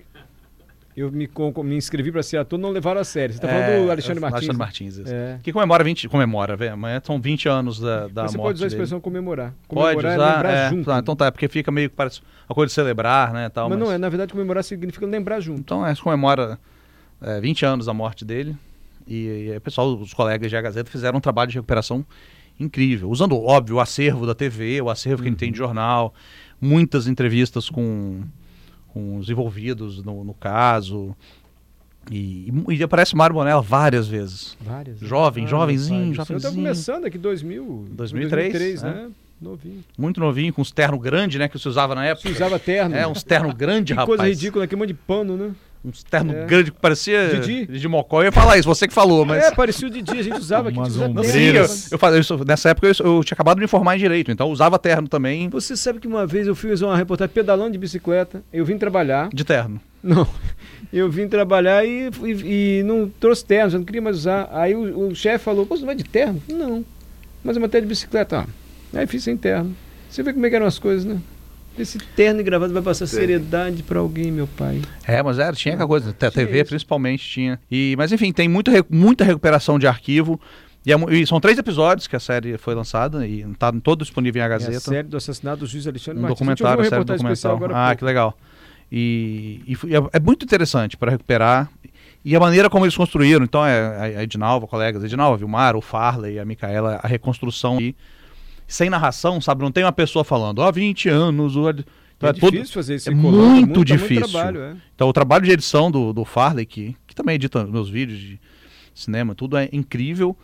Eu 0.96 1.12
me, 1.12 1.30
me 1.64 1.76
inscrevi 1.76 2.12
para 2.12 2.24
ser 2.24 2.38
ator, 2.38 2.58
não 2.58 2.72
levaram 2.72 3.00
a 3.00 3.04
sério. 3.04 3.36
Você 3.36 3.40
tá 3.40 3.48
falando 3.48 3.64
É, 3.66 3.84
do 3.86 3.92
Alexandre 3.92 4.20
Martins. 4.20 4.34
Alexandre 4.50 4.58
né? 4.58 4.66
Martins, 4.66 4.98
isso. 4.98 5.14
É. 5.14 5.40
Que 5.44 5.54
comemora 5.54 5.84
20. 5.84 6.10
Comemora, 6.10 6.56
velho. 6.56 6.74
Amanhã 6.74 7.00
são 7.04 7.22
20 7.22 7.48
anos 7.48 7.80
da, 7.80 8.08
da 8.08 8.28
você 8.28 8.36
morte 8.36 8.48
pode 8.48 8.56
usar 8.58 8.66
a 8.66 8.70
dele. 8.70 8.82
expressão 8.82 9.00
comemorar. 9.00 9.54
Pode 9.70 9.96
Comemorar 9.98 10.12
é 10.12 10.16
usar, 10.16 10.36
lembrar 10.36 10.52
é, 10.52 10.70
junto. 10.72 10.86
tá, 10.86 10.98
então 10.98 11.16
tá, 11.16 11.26
é 11.28 11.32
porque 11.32 11.48
fica 11.48 11.72
meio 11.72 11.92
que 11.92 11.96
parece 11.96 12.22
uma 12.50 12.56
coisa 12.56 12.70
de 12.70 12.74
celebrar, 12.74 13.32
né, 13.32 13.48
tal, 13.50 13.70
mas, 13.70 13.78
mas, 13.78 13.88
não 13.88 13.94
é, 13.94 13.98
na 14.00 14.10
verdade, 14.10 14.32
comemorar 14.32 14.64
significa 14.64 15.06
lembrar 15.06 15.40
junto. 15.40 15.60
Então, 15.60 15.86
é, 15.86 15.96
comemora 15.96 16.58
é, 17.22 17.40
20 17.40 17.64
anos 17.64 17.86
da 17.86 17.94
morte 17.94 18.26
dele. 18.26 18.58
E, 19.08 19.52
e 19.54 19.56
o 19.56 19.62
pessoal, 19.62 19.94
os 19.96 20.16
colegas 20.16 20.50
de 20.50 20.58
A 20.58 20.62
Gazeta 20.62 20.90
fizeram 20.90 21.20
um 21.20 21.22
trabalho 21.22 21.52
de 21.52 21.58
recuperação 21.58 22.04
incrível. 22.60 23.10
Usando, 23.10 23.38
óbvio, 23.38 23.78
o 23.78 23.80
acervo 23.80 24.26
da 24.26 24.34
TV, 24.34 24.82
o 24.82 24.90
acervo 24.90 25.22
que 25.22 25.28
a 25.28 25.32
gente 25.32 25.40
tem 25.40 25.52
de 25.52 25.58
jornal, 25.58 26.14
muitas 26.60 27.08
entrevistas 27.08 27.70
com, 27.70 28.22
com 28.90 29.18
os 29.18 29.30
envolvidos 29.30 30.04
no, 30.04 30.24
no 30.24 30.34
caso. 30.34 31.16
E, 32.10 32.52
e, 32.70 32.84
aparece 32.84 33.14
o 33.14 33.18
Mário 33.18 33.34
Bonella 33.34 33.62
várias 33.62 34.08
vezes. 34.08 34.58
Várias. 34.62 35.02
né? 35.02 35.08
Jovem, 35.08 35.44
meu 35.44 35.52
jovenzinho, 35.52 36.00
céu. 36.00 36.10
Eu 36.10 36.16
tava 36.16 36.40
jovenzinho. 36.40 36.64
começando 36.64 37.06
aqui 37.06 37.18
2000, 37.18 37.88
2003, 37.92 38.52
2003 38.52 38.84
né? 38.84 38.94
né? 38.94 39.12
Novinho. 39.40 39.84
Muito 39.96 40.20
novinho, 40.20 40.52
com 40.52 40.62
uns 40.62 40.72
terno 40.72 40.98
grande, 40.98 41.38
né, 41.38 41.48
que 41.48 41.60
se 41.60 41.68
usava 41.68 41.94
na 41.94 42.06
época. 42.06 42.28
Se 42.28 42.34
usava 42.34 42.58
terno. 42.58 42.96
É, 42.96 43.06
uns 43.06 43.22
terno 43.22 43.54
grande, 43.54 43.94
que 43.94 44.00
rapaz. 44.00 44.18
coisa 44.18 44.28
ridícula, 44.28 44.66
aquele 44.66 44.80
monte 44.80 44.88
de 44.88 44.94
pano, 44.96 45.38
né? 45.38 45.52
Uns 45.88 46.04
terno 46.04 46.34
É. 46.34 46.46
grande 46.46 46.72
que 46.72 46.80
parecia 46.80 47.40
Didi? 47.40 47.66
de 47.66 47.88
Mocó. 47.88 48.22
Eu 48.22 48.26
ia 48.26 48.32
falar 48.32 48.58
isso, 48.58 48.68
você 48.68 48.88
que 48.88 48.94
falou, 48.94 49.26
mas... 49.26 49.44
É, 49.44 49.52
parecia 49.52 49.88
o 49.88 49.92
Didi, 49.92 50.20
a 50.20 50.24
gente 50.24 50.38
usava 50.38 50.70
aqui. 50.70 50.78
Sim, 50.92 51.40
eu, 51.54 51.66
eu 52.12 52.20
isso, 52.20 52.44
nessa 52.46 52.70
época 52.70 52.88
eu, 52.88 52.94
eu 53.06 53.24
tinha 53.24 53.36
acabado 53.36 53.58
de 53.58 53.62
me 53.62 53.68
formar 53.68 53.96
em 53.96 54.00
direito, 54.00 54.32
então 54.32 54.48
eu 54.48 54.52
usava 54.54 54.78
terno 54.78 55.08
também 55.08 55.48
Você 55.50 55.76
sabe 55.78 56.00
que 56.00 56.08
uma 56.08 56.26
vez 56.28 56.48
eu 56.48 56.56
fiz 56.56 56.82
uma 56.82 56.98
reportagem 56.98 57.34
pedalando 57.34 57.72
de 57.72 57.78
bicicleta, 57.78 58.44
eu 58.52 58.66
vim 58.66 58.78
trabalhar. 58.78 59.30
de 59.34 59.44
terno. 59.44 59.80
Não, 60.04 60.28
eu 60.92 61.10
vim 61.10 61.28
trabalhar 61.28 61.86
e, 61.86 62.10
e- 62.24 62.80
e 62.80 62.84
não 62.84 63.10
trouxe 63.20 63.44
terno, 63.46 63.70
já 63.72 63.78
não 63.78 63.86
queria 63.86 64.02
mais 64.02 64.18
usar. 64.18 64.50
Aí 64.52 64.76
o, 64.76 65.08
o 65.10 65.16
chefe 65.16 65.44
falou, 65.44 65.66
pô, 65.66 65.76
você 65.76 65.82
não 65.82 65.88
vai 65.88 65.96
de 65.96 66.04
terno? 66.04 66.42
Não, 66.50 66.84
mas 67.44 67.58
é 67.58 67.60
matéria 67.60 67.82
de 67.86 67.90
bicicleta. 67.90 68.46
Ah, 68.94 69.00
aí 69.00 69.08
fiz 69.08 69.24
sem 69.24 69.36
terno. 69.38 69.76
Você 70.10 70.24
vê 70.24 70.34
como 70.34 70.46
é 70.46 70.50
que 70.50 70.56
eram 70.56 70.66
as 70.66 70.80
coisas, 70.80 71.04
né? 71.06 71.18
Esse 71.78 71.98
terno 71.98 72.40
e 72.40 72.44
gravado 72.44 72.74
vai 72.74 72.82
passar 72.82 73.06
seriedade 73.06 73.84
pra 73.84 74.00
alguém, 74.00 74.32
meu 74.32 74.48
pai. 74.48 74.82
É, 75.06 75.22
mas 75.22 75.38
era, 75.40 75.54
tinha 75.56 75.76
aquela 75.76 75.88
coisa, 75.88 76.10
a 76.10 76.32
TV 76.32 76.62
isso. 76.62 76.70
principalmente 76.70 77.28
tinha. 77.28 77.60
E, 77.70 77.96
mas 77.98 78.12
enfim, 78.12 78.32
tem 78.34 78.48
muito, 78.48 78.72
muita 78.90 79.24
recuperação 79.24 79.78
de 79.78 79.86
arquivo. 79.88 80.40
E, 80.86 80.92
é 80.92 80.96
e 81.12 81.28
são 81.28 81.40
três 81.40 81.58
episódios 81.58 82.08
que 82.08 82.16
a 82.16 82.20
série 82.20 82.58
foi 82.58 82.74
lançada 82.74 83.28
e 83.28 83.44
tá 83.60 83.72
todo 83.84 84.04
disponível 84.04 84.40
em 84.40 84.44
A 84.44 84.46
É 84.46 84.48
a 84.48 84.50
Gazeta. 84.50 84.80
série 84.80 85.08
do 85.08 85.18
assassinato 85.18 85.60
do 85.60 85.68
juiz 85.68 85.86
Alexandre 85.86 86.20
um 86.20 86.22
Martins. 86.24 86.40
documentário, 86.40 86.84
série 86.90 87.04
documental. 87.04 87.60
Ah, 87.74 87.96
que 87.96 88.04
legal. 88.06 88.38
E, 88.92 89.62
e 89.68 89.76
foi- 89.76 89.94
é, 89.94 89.98
é 90.14 90.20
muito 90.20 90.44
interessante 90.46 90.96
para 90.98 91.12
recuperar. 91.12 91.70
E 92.24 92.36
a 92.36 92.40
maneira 92.40 92.70
como 92.70 92.84
eles 92.86 92.96
construíram, 92.96 93.44
então 93.46 93.66
é 93.66 94.16
a, 94.18 94.20
a 94.20 94.24
Edinalva, 94.24 94.68
colegas, 94.68 95.04
a 95.04 95.06
Edinalva, 95.06 95.38
Vilmar, 95.38 95.76
o 95.76 95.82
Farley, 95.82 96.40
a 96.40 96.46
Micaela, 96.46 97.00
a 97.02 97.08
reconstrução 97.08 97.80
e 97.80 97.96
sem 98.68 98.90
narração, 98.90 99.40
sabe? 99.40 99.64
Não 99.64 99.72
tem 99.72 99.84
uma 99.84 99.92
pessoa 99.94 100.24
falando, 100.26 100.60
ó, 100.60 100.72
20 100.72 101.10
anos, 101.10 101.56
o... 101.56 101.70
Ed-" 101.70 101.86
Então 102.18 102.28
É 102.28 102.32
é 102.32 102.34
todo- 102.34 102.52
difícil 102.52 102.74
fazer 102.74 102.96
isso. 102.96 103.10
é 103.10 103.14
muito 103.14 103.86
difícil. 103.86 104.28
trabalho, 104.28 104.60
é. 104.62 104.76
Então 104.96 105.08
o 105.08 105.14
trabalho 105.14 105.46
de 105.46 105.52
edição 105.52 105.92
do, 105.92 106.12
do 106.14 106.26
Farley, 106.26 106.66
que, 106.66 106.96
que 107.06 107.14
também 107.16 107.36
edita 107.36 107.64
meus 107.66 107.90
vídeos 107.90 108.20
de 108.20 108.40
cinema, 108.96 109.36
tudo 109.36 109.56
é 109.56 109.70
incrível 109.72 110.36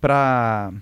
para 0.00 0.72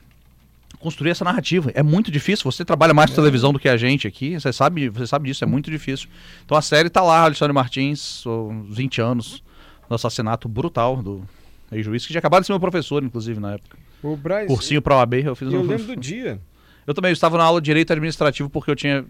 construir 0.78 1.10
essa 1.10 1.24
narrativa. 1.24 1.72
É 1.74 1.82
muito 1.82 2.08
difícil. 2.10 2.50
Você 2.50 2.64
trabalha 2.64 2.94
mais 2.94 3.10
com 3.10 3.16
televisão 3.16 3.52
do 3.52 3.58
que 3.58 3.68
a 3.68 3.76
gente 3.76 4.06
aqui. 4.06 4.38
Você 4.38 4.52
sabe, 4.52 4.88
você 4.88 5.08
sabe 5.08 5.28
disso, 5.28 5.42
é 5.42 5.46
muito 5.46 5.70
difícil. 5.70 6.08
Então 6.44 6.56
a 6.56 6.62
série 6.62 6.88
tá 6.88 7.02
lá, 7.02 7.24
Alexandre 7.24 7.52
Martins, 7.52 8.24
os 8.24 8.76
20 8.76 9.00
anos 9.00 9.42
do 9.88 9.94
assassinato 9.96 10.48
brutal 10.48 11.02
do 11.02 11.22
ex-juiz, 11.72 12.06
que 12.06 12.12
já 12.12 12.20
acabaram 12.20 12.42
de 12.42 12.46
ser 12.46 12.52
meu 12.52 12.60
professor, 12.60 13.02
inclusive, 13.02 13.40
na 13.40 13.54
época. 13.54 13.76
O 14.04 14.16
Braz, 14.16 14.46
Cursinho 14.46 14.80
para 14.80 14.96
OAB, 14.98 15.14
eu 15.14 15.34
fiz 15.34 15.52
eu 15.52 15.60
um- 15.60 15.66
lembro 15.66 15.86
do 15.86 15.96
dia. 16.00 16.40
Eu 16.88 16.94
também 16.94 17.12
estava 17.12 17.36
na 17.36 17.44
aula 17.44 17.60
de 17.60 17.66
direito 17.66 17.92
administrativo 17.92 18.48
porque 18.48 18.70
eu 18.70 18.74
tinha 18.74 19.04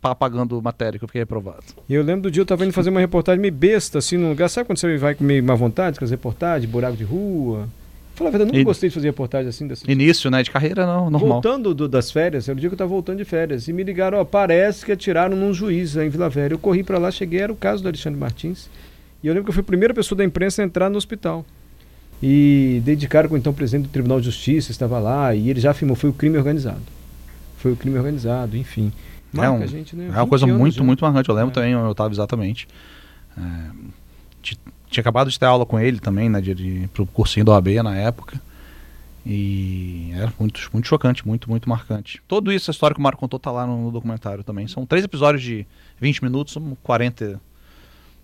pa- 0.00 0.14
pagando 0.14 0.62
matéria, 0.62 0.98
que 0.98 1.04
eu 1.04 1.08
fiquei 1.08 1.20
reprovado. 1.22 1.64
E 1.88 1.94
eu 1.94 2.02
lembro 2.04 2.22
do 2.22 2.30
dia 2.30 2.40
eu 2.42 2.46
tava 2.46 2.64
indo 2.64 2.72
fazer 2.72 2.90
uma 2.90 3.00
reportagem 3.00 3.40
meio 3.40 3.52
besta, 3.52 3.98
assim, 3.98 4.16
num 4.16 4.28
lugar. 4.28 4.48
Sabe 4.48 4.66
quando 4.68 4.78
você 4.78 4.96
vai 4.96 5.16
com 5.16 5.24
meio 5.24 5.42
má 5.42 5.54
vontade 5.56 5.98
com 5.98 6.04
as 6.04 6.12
reportagens, 6.12 6.70
buraco 6.70 6.96
de 6.96 7.02
rua? 7.02 7.68
Falar 8.14 8.28
a 8.28 8.30
verdade, 8.30 8.50
eu 8.50 8.52
nunca 8.52 8.60
E- 8.60 8.64
gostei 8.64 8.88
de 8.88 8.94
fazer 8.94 9.08
reportagem 9.08 9.48
assim 9.48 9.66
dessa. 9.66 9.90
Início, 9.90 10.30
né, 10.30 10.44
de 10.44 10.50
carreira, 10.52 10.86
não, 10.86 11.10
normal. 11.10 11.32
Voltando 11.42 11.74
do- 11.74 11.88
das 11.88 12.12
férias, 12.12 12.48
era 12.48 12.56
o 12.56 12.60
dia 12.60 12.70
que 12.70 12.74
eu 12.74 12.78
tava 12.78 12.90
voltando 12.90 13.18
de 13.18 13.24
férias. 13.24 13.66
E 13.66 13.72
me 13.72 13.82
ligaram, 13.82 14.18
ó, 14.18 14.24
parece 14.24 14.86
que 14.86 14.92
atiraram 14.92 15.36
num 15.36 15.52
juiz 15.52 15.96
em 15.96 16.08
Vila 16.08 16.28
Velha. 16.30 16.54
Eu 16.54 16.58
corri 16.60 16.84
pra 16.84 16.98
lá, 16.98 17.10
cheguei, 17.10 17.40
era 17.40 17.52
o 17.52 17.56
caso 17.56 17.82
do 17.82 17.88
Alexandre 17.88 18.20
Martins. 18.20 18.70
E 19.20 19.26
eu 19.26 19.34
lembro 19.34 19.46
que 19.46 19.50
eu 19.50 19.54
fui 19.54 19.62
a 19.62 19.64
primeira 19.64 19.92
pessoa 19.92 20.16
da 20.16 20.24
imprensa 20.24 20.62
a 20.62 20.64
entrar 20.64 20.88
no 20.88 20.96
hospital. 20.96 21.44
E 22.22 22.80
dedicaram 22.84 23.28
com 23.28 23.34
o 23.34 23.38
então 23.38 23.52
presidente 23.52 23.88
do 23.88 23.90
Tribunal 23.90 24.20
de 24.20 24.26
Justiça, 24.26 24.70
estava 24.70 25.00
lá, 25.00 25.34
e 25.34 25.50
ele 25.50 25.58
já 25.60 25.72
afirmou, 25.72 25.96
foi 25.96 26.08
o 26.08 26.12
crime 26.12 26.38
organizado. 26.38 26.80
Foi 27.64 27.72
o 27.72 27.76
crime 27.76 27.96
organizado, 27.96 28.58
enfim. 28.58 28.92
É, 29.32 29.36
Marca 29.38 29.52
um- 29.52 29.62
a 29.62 29.66
gente, 29.66 29.96
né? 29.96 30.04
é 30.04 30.10
uma 30.10 30.20
20 30.20 30.28
coisa 30.28 30.46
muito, 30.46 30.76
já. 30.76 30.84
muito 30.84 31.02
marcante. 31.02 31.30
Eu 31.30 31.34
lembro 31.34 31.50
É. 31.50 31.54
também, 31.54 31.72
eu 31.72 31.90
estava 31.92 32.12
exatamente. 32.12 32.68
É, 33.38 33.42
ti- 34.42 34.58
tinha 34.90 35.00
acabado 35.00 35.30
de 35.30 35.38
ter 35.38 35.46
aula 35.46 35.64
com 35.64 35.80
ele 35.80 35.98
também, 35.98 36.28
né, 36.28 36.42
de, 36.42 36.54
de, 36.54 36.88
pro 36.92 37.06
cursinho 37.06 37.46
do 37.46 37.52
OAB 37.52 37.68
na 37.82 37.96
época. 37.96 38.38
E 39.24 40.10
era 40.14 40.30
muito, 40.38 40.68
muito 40.74 40.86
chocante, 40.86 41.26
muito, 41.26 41.48
muito 41.48 41.66
marcante. 41.66 42.20
Tudo 42.28 42.52
isso, 42.52 42.70
a 42.70 42.72
história 42.72 42.92
que 42.94 43.00
o 43.00 43.02
Mário 43.02 43.16
contou, 43.16 43.40
tá 43.40 43.50
lá 43.50 43.66
no, 43.66 43.84
no 43.86 43.90
documentário 43.90 44.44
também. 44.44 44.68
São 44.68 44.84
três 44.84 45.02
episódios 45.02 45.42
de 45.42 45.66
20 45.98 46.22
minutos, 46.22 46.52
são 46.52 46.76
40, 46.82 47.40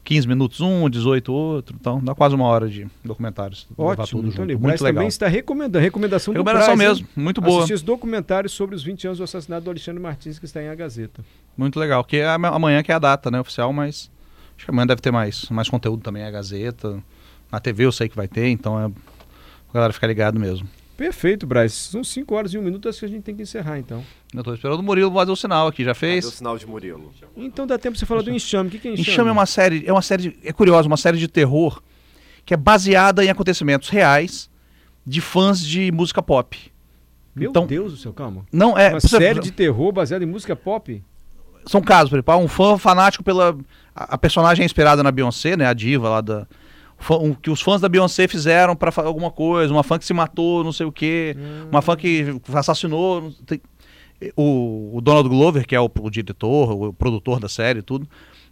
15 0.02 0.26
minutos 0.26 0.60
um, 0.60 0.88
18 0.88 1.32
outro. 1.32 1.76
Então 1.78 2.00
dá 2.02 2.14
quase 2.14 2.34
uma 2.34 2.44
hora 2.46 2.68
de 2.68 2.86
documentários. 3.04 3.66
levar 3.78 3.92
Ótimo, 4.02 4.06
tudo 4.22 4.32
então, 4.32 4.44
junto. 4.48 4.56
o 4.58 4.60
Muito 4.60 4.82
legal. 4.82 4.94
também 4.94 5.08
está 5.08 5.28
recomendando, 5.28 5.82
recomendação 5.82 6.34
do 6.34 6.42
Braz, 6.42 6.68
hein? 6.68 6.76
mesmo, 6.76 7.06
muito 7.14 7.40
boa. 7.40 7.58
Assistir 7.58 7.74
esse 7.74 7.84
documentário 7.84 8.48
sobre 8.50 8.74
os 8.74 8.82
20 8.82 9.06
anos 9.06 9.18
do 9.18 9.24
assassinato 9.24 9.64
do 9.64 9.70
Alexandre 9.70 10.00
Martins, 10.02 10.38
que 10.38 10.44
está 10.44 10.62
em 10.62 10.68
A 10.68 10.74
Gazeta. 10.74 11.24
Muito 11.56 11.78
legal. 11.78 12.02
Que 12.02 12.16
é 12.18 12.26
ama- 12.28 12.48
amanhã 12.48 12.82
que 12.82 12.90
é 12.90 12.94
a 12.94 12.98
data, 12.98 13.30
né, 13.30 13.40
oficial, 13.40 13.72
mas 13.72 14.10
acho 14.56 14.64
que 14.64 14.70
amanhã 14.70 14.86
deve 14.86 15.00
ter 15.00 15.10
mais, 15.10 15.48
mais 15.50 15.68
conteúdo 15.68 16.02
também, 16.02 16.22
a 16.24 16.30
Gazeta. 16.30 17.02
Na 17.52 17.60
TV 17.60 17.84
eu 17.84 17.92
sei 17.92 18.08
que 18.08 18.16
vai 18.16 18.26
ter, 18.28 18.48
então 18.48 18.78
é 18.80 18.88
pra 18.88 19.74
galera 19.74 19.92
ficar 19.92 20.06
ligado 20.06 20.38
mesmo. 20.40 20.66
Perfeito, 21.00 21.46
Braz. 21.46 21.72
São 21.72 22.04
5 22.04 22.34
horas 22.34 22.52
e 22.52 22.58
1 22.58 22.62
minuto, 22.62 22.86
acho 22.86 22.98
que 22.98 23.06
a 23.06 23.08
gente 23.08 23.22
tem 23.22 23.34
que 23.34 23.40
encerrar, 23.40 23.78
então. 23.78 24.04
Eu 24.34 24.44
tô 24.44 24.52
esperando 24.52 24.80
o 24.80 24.82
Murilo 24.82 25.10
fazer 25.10 25.30
o 25.30 25.36
sinal 25.36 25.66
aqui, 25.66 25.82
já 25.82 25.94
Cadê 25.94 25.96
o 25.96 25.98
fez? 25.98 26.26
sinal 26.26 26.58
de 26.58 26.66
Murilo? 26.66 27.10
Então 27.34 27.66
dá 27.66 27.78
tempo 27.78 27.94
de 27.94 28.00
você 28.00 28.04
falar 28.04 28.20
do 28.20 28.30
Enxame. 28.30 28.68
O 28.68 28.70
que, 28.70 28.78
que 28.78 28.86
é 28.88 28.90
Enxame? 28.90 29.08
Enxame 29.08 29.28
é 29.30 29.32
uma 29.32 29.46
série, 29.46 29.82
é 29.86 29.90
uma 29.90 30.02
série, 30.02 30.38
é 30.44 30.52
curiosa, 30.52 30.86
uma 30.86 30.98
série 30.98 31.16
de 31.16 31.26
terror 31.26 31.82
que 32.44 32.52
é 32.52 32.56
baseada 32.56 33.24
em 33.24 33.30
acontecimentos 33.30 33.88
reais 33.88 34.50
de 35.06 35.22
fãs 35.22 35.64
de 35.64 35.90
música 35.90 36.22
pop. 36.22 36.70
Meu 37.34 37.48
então- 37.48 37.66
Deus 37.66 37.92
do 37.92 37.98
céu, 37.98 38.12
calma. 38.12 38.44
Não 38.52 38.76
é, 38.76 38.90
uma 38.90 39.00
série 39.00 39.40
de 39.40 39.52
terror 39.52 39.92
baseada 39.92 40.22
em 40.22 40.28
música 40.28 40.54
pop? 40.54 41.02
são 41.66 41.80
casos, 41.80 42.10
por 42.10 42.16
exemplo, 42.16 42.36
um 42.36 42.48
fã 42.48 42.76
fanático 42.76 43.24
pela 43.24 43.56
a, 43.94 44.14
a 44.14 44.18
personagem 44.18 44.64
é 44.64 44.66
inspirada 44.66 45.02
na 45.02 45.10
Beyoncé, 45.10 45.56
né, 45.56 45.64
a 45.66 45.72
diva 45.72 46.10
lá 46.10 46.20
da 46.20 46.46
um- 47.10 47.34
que 47.34 47.50
os 47.50 47.60
fãs 47.60 47.80
da 47.80 47.88
Beyoncé 47.88 48.28
fizeram 48.28 48.76
fazer 48.92 49.08
alguma 49.08 49.30
coisa, 49.30 49.72
uma 49.72 49.82
fã 49.82 49.98
que 49.98 50.04
se 50.04 50.12
matou, 50.14 50.62
não 50.62 50.72
sei 50.72 50.86
o 50.86 50.92
quê, 50.92 51.36
uma 51.70 51.80
fã 51.82 51.96
que 51.96 52.40
assassinou, 52.54 53.32
tem- 53.46 53.60
o, 54.36 54.96
o 54.96 55.00
Donald 55.00 55.28
Glover, 55.28 55.66
que 55.66 55.74
é 55.74 55.80
o, 55.80 55.90
o 56.00 56.10
diretor, 56.10 56.70
o 56.88 56.92
produtor 56.92 57.40
da 57.40 57.48
série 57.48 57.78
e 57.78 57.82
tudo, 57.82 58.06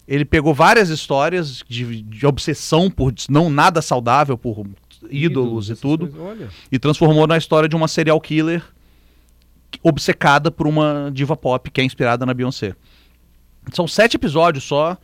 ele 0.06 0.24
pegou 0.24 0.54
várias 0.54 0.88
histórias 0.88 1.62
de, 1.68 2.02
de 2.02 2.26
obsessão 2.26 2.90
por 2.90 3.12
não 3.28 3.50
nada 3.50 3.82
saudável, 3.82 4.38
por 4.38 4.66
ídolos, 5.10 5.68
e 5.68 5.76
tudo, 5.76 6.08
coisas. 6.08 6.50
E 6.72 6.78
transformou 6.78 7.26
na 7.26 7.36
história 7.36 7.68
de 7.68 7.76
uma 7.76 7.86
serial 7.86 8.18
killer 8.20 8.64
obcecada 9.82 10.50
por 10.50 10.66
uma 10.66 11.10
diva 11.12 11.36
pop 11.36 11.70
que 11.70 11.80
é 11.80 11.84
inspirada 11.84 12.24
na 12.24 12.32
Beyoncé. 12.34 12.74
São 13.72 13.86
sete 13.86 14.16
episódios 14.16 14.64
só 14.64 14.96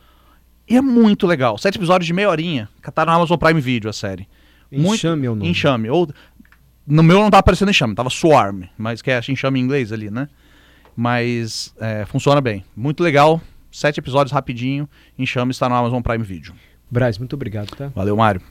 e 0.67 0.75
é 0.77 0.81
muito 0.81 1.25
legal. 1.27 1.57
Sete 1.57 1.77
episódios 1.77 2.07
de 2.07 2.13
meia 2.13 2.29
horinha. 2.29 2.69
Cataram 2.81 3.11
na 3.11 3.17
Amazon 3.17 3.37
Prime 3.37 3.61
Video 3.61 3.89
a 3.89 3.93
série. 3.93 4.27
Muito- 4.71 4.95
Enxame 4.95 5.25
é 5.25 5.29
o 5.29 5.35
nome. 5.35 5.49
Enxame. 5.49 5.89
Ou, 5.89 6.09
no 6.87 7.03
meu 7.03 7.19
não 7.19 7.29
tava 7.29 7.39
aparecendo 7.39 7.69
enxame, 7.69 7.95
tava 7.95 8.09
Swarm, 8.09 8.63
mas 8.77 9.01
que 9.01 9.09
é 9.11 9.19
enxame 9.29 9.59
em 9.59 9.63
inglês 9.63 9.91
ali, 9.91 10.09
né? 10.09 10.27
Mas 10.95 11.73
é, 11.79 12.05
funciona 12.05 12.39
bem. 12.41 12.63
Muito 12.75 13.03
legal. 13.03 13.41
Sete 13.71 13.99
episódios 13.99 14.31
rapidinho. 14.31 14.87
Enxame 15.19 15.51
está 15.51 15.67
no 15.67 15.75
Amazon 15.75 16.01
Prime 16.01 16.23
Video. 16.23 16.53
Braz, 16.89 17.17
muito 17.17 17.33
obrigado, 17.33 17.69
tá? 17.75 17.91
Valeu, 17.93 18.15
Mário. 18.15 18.41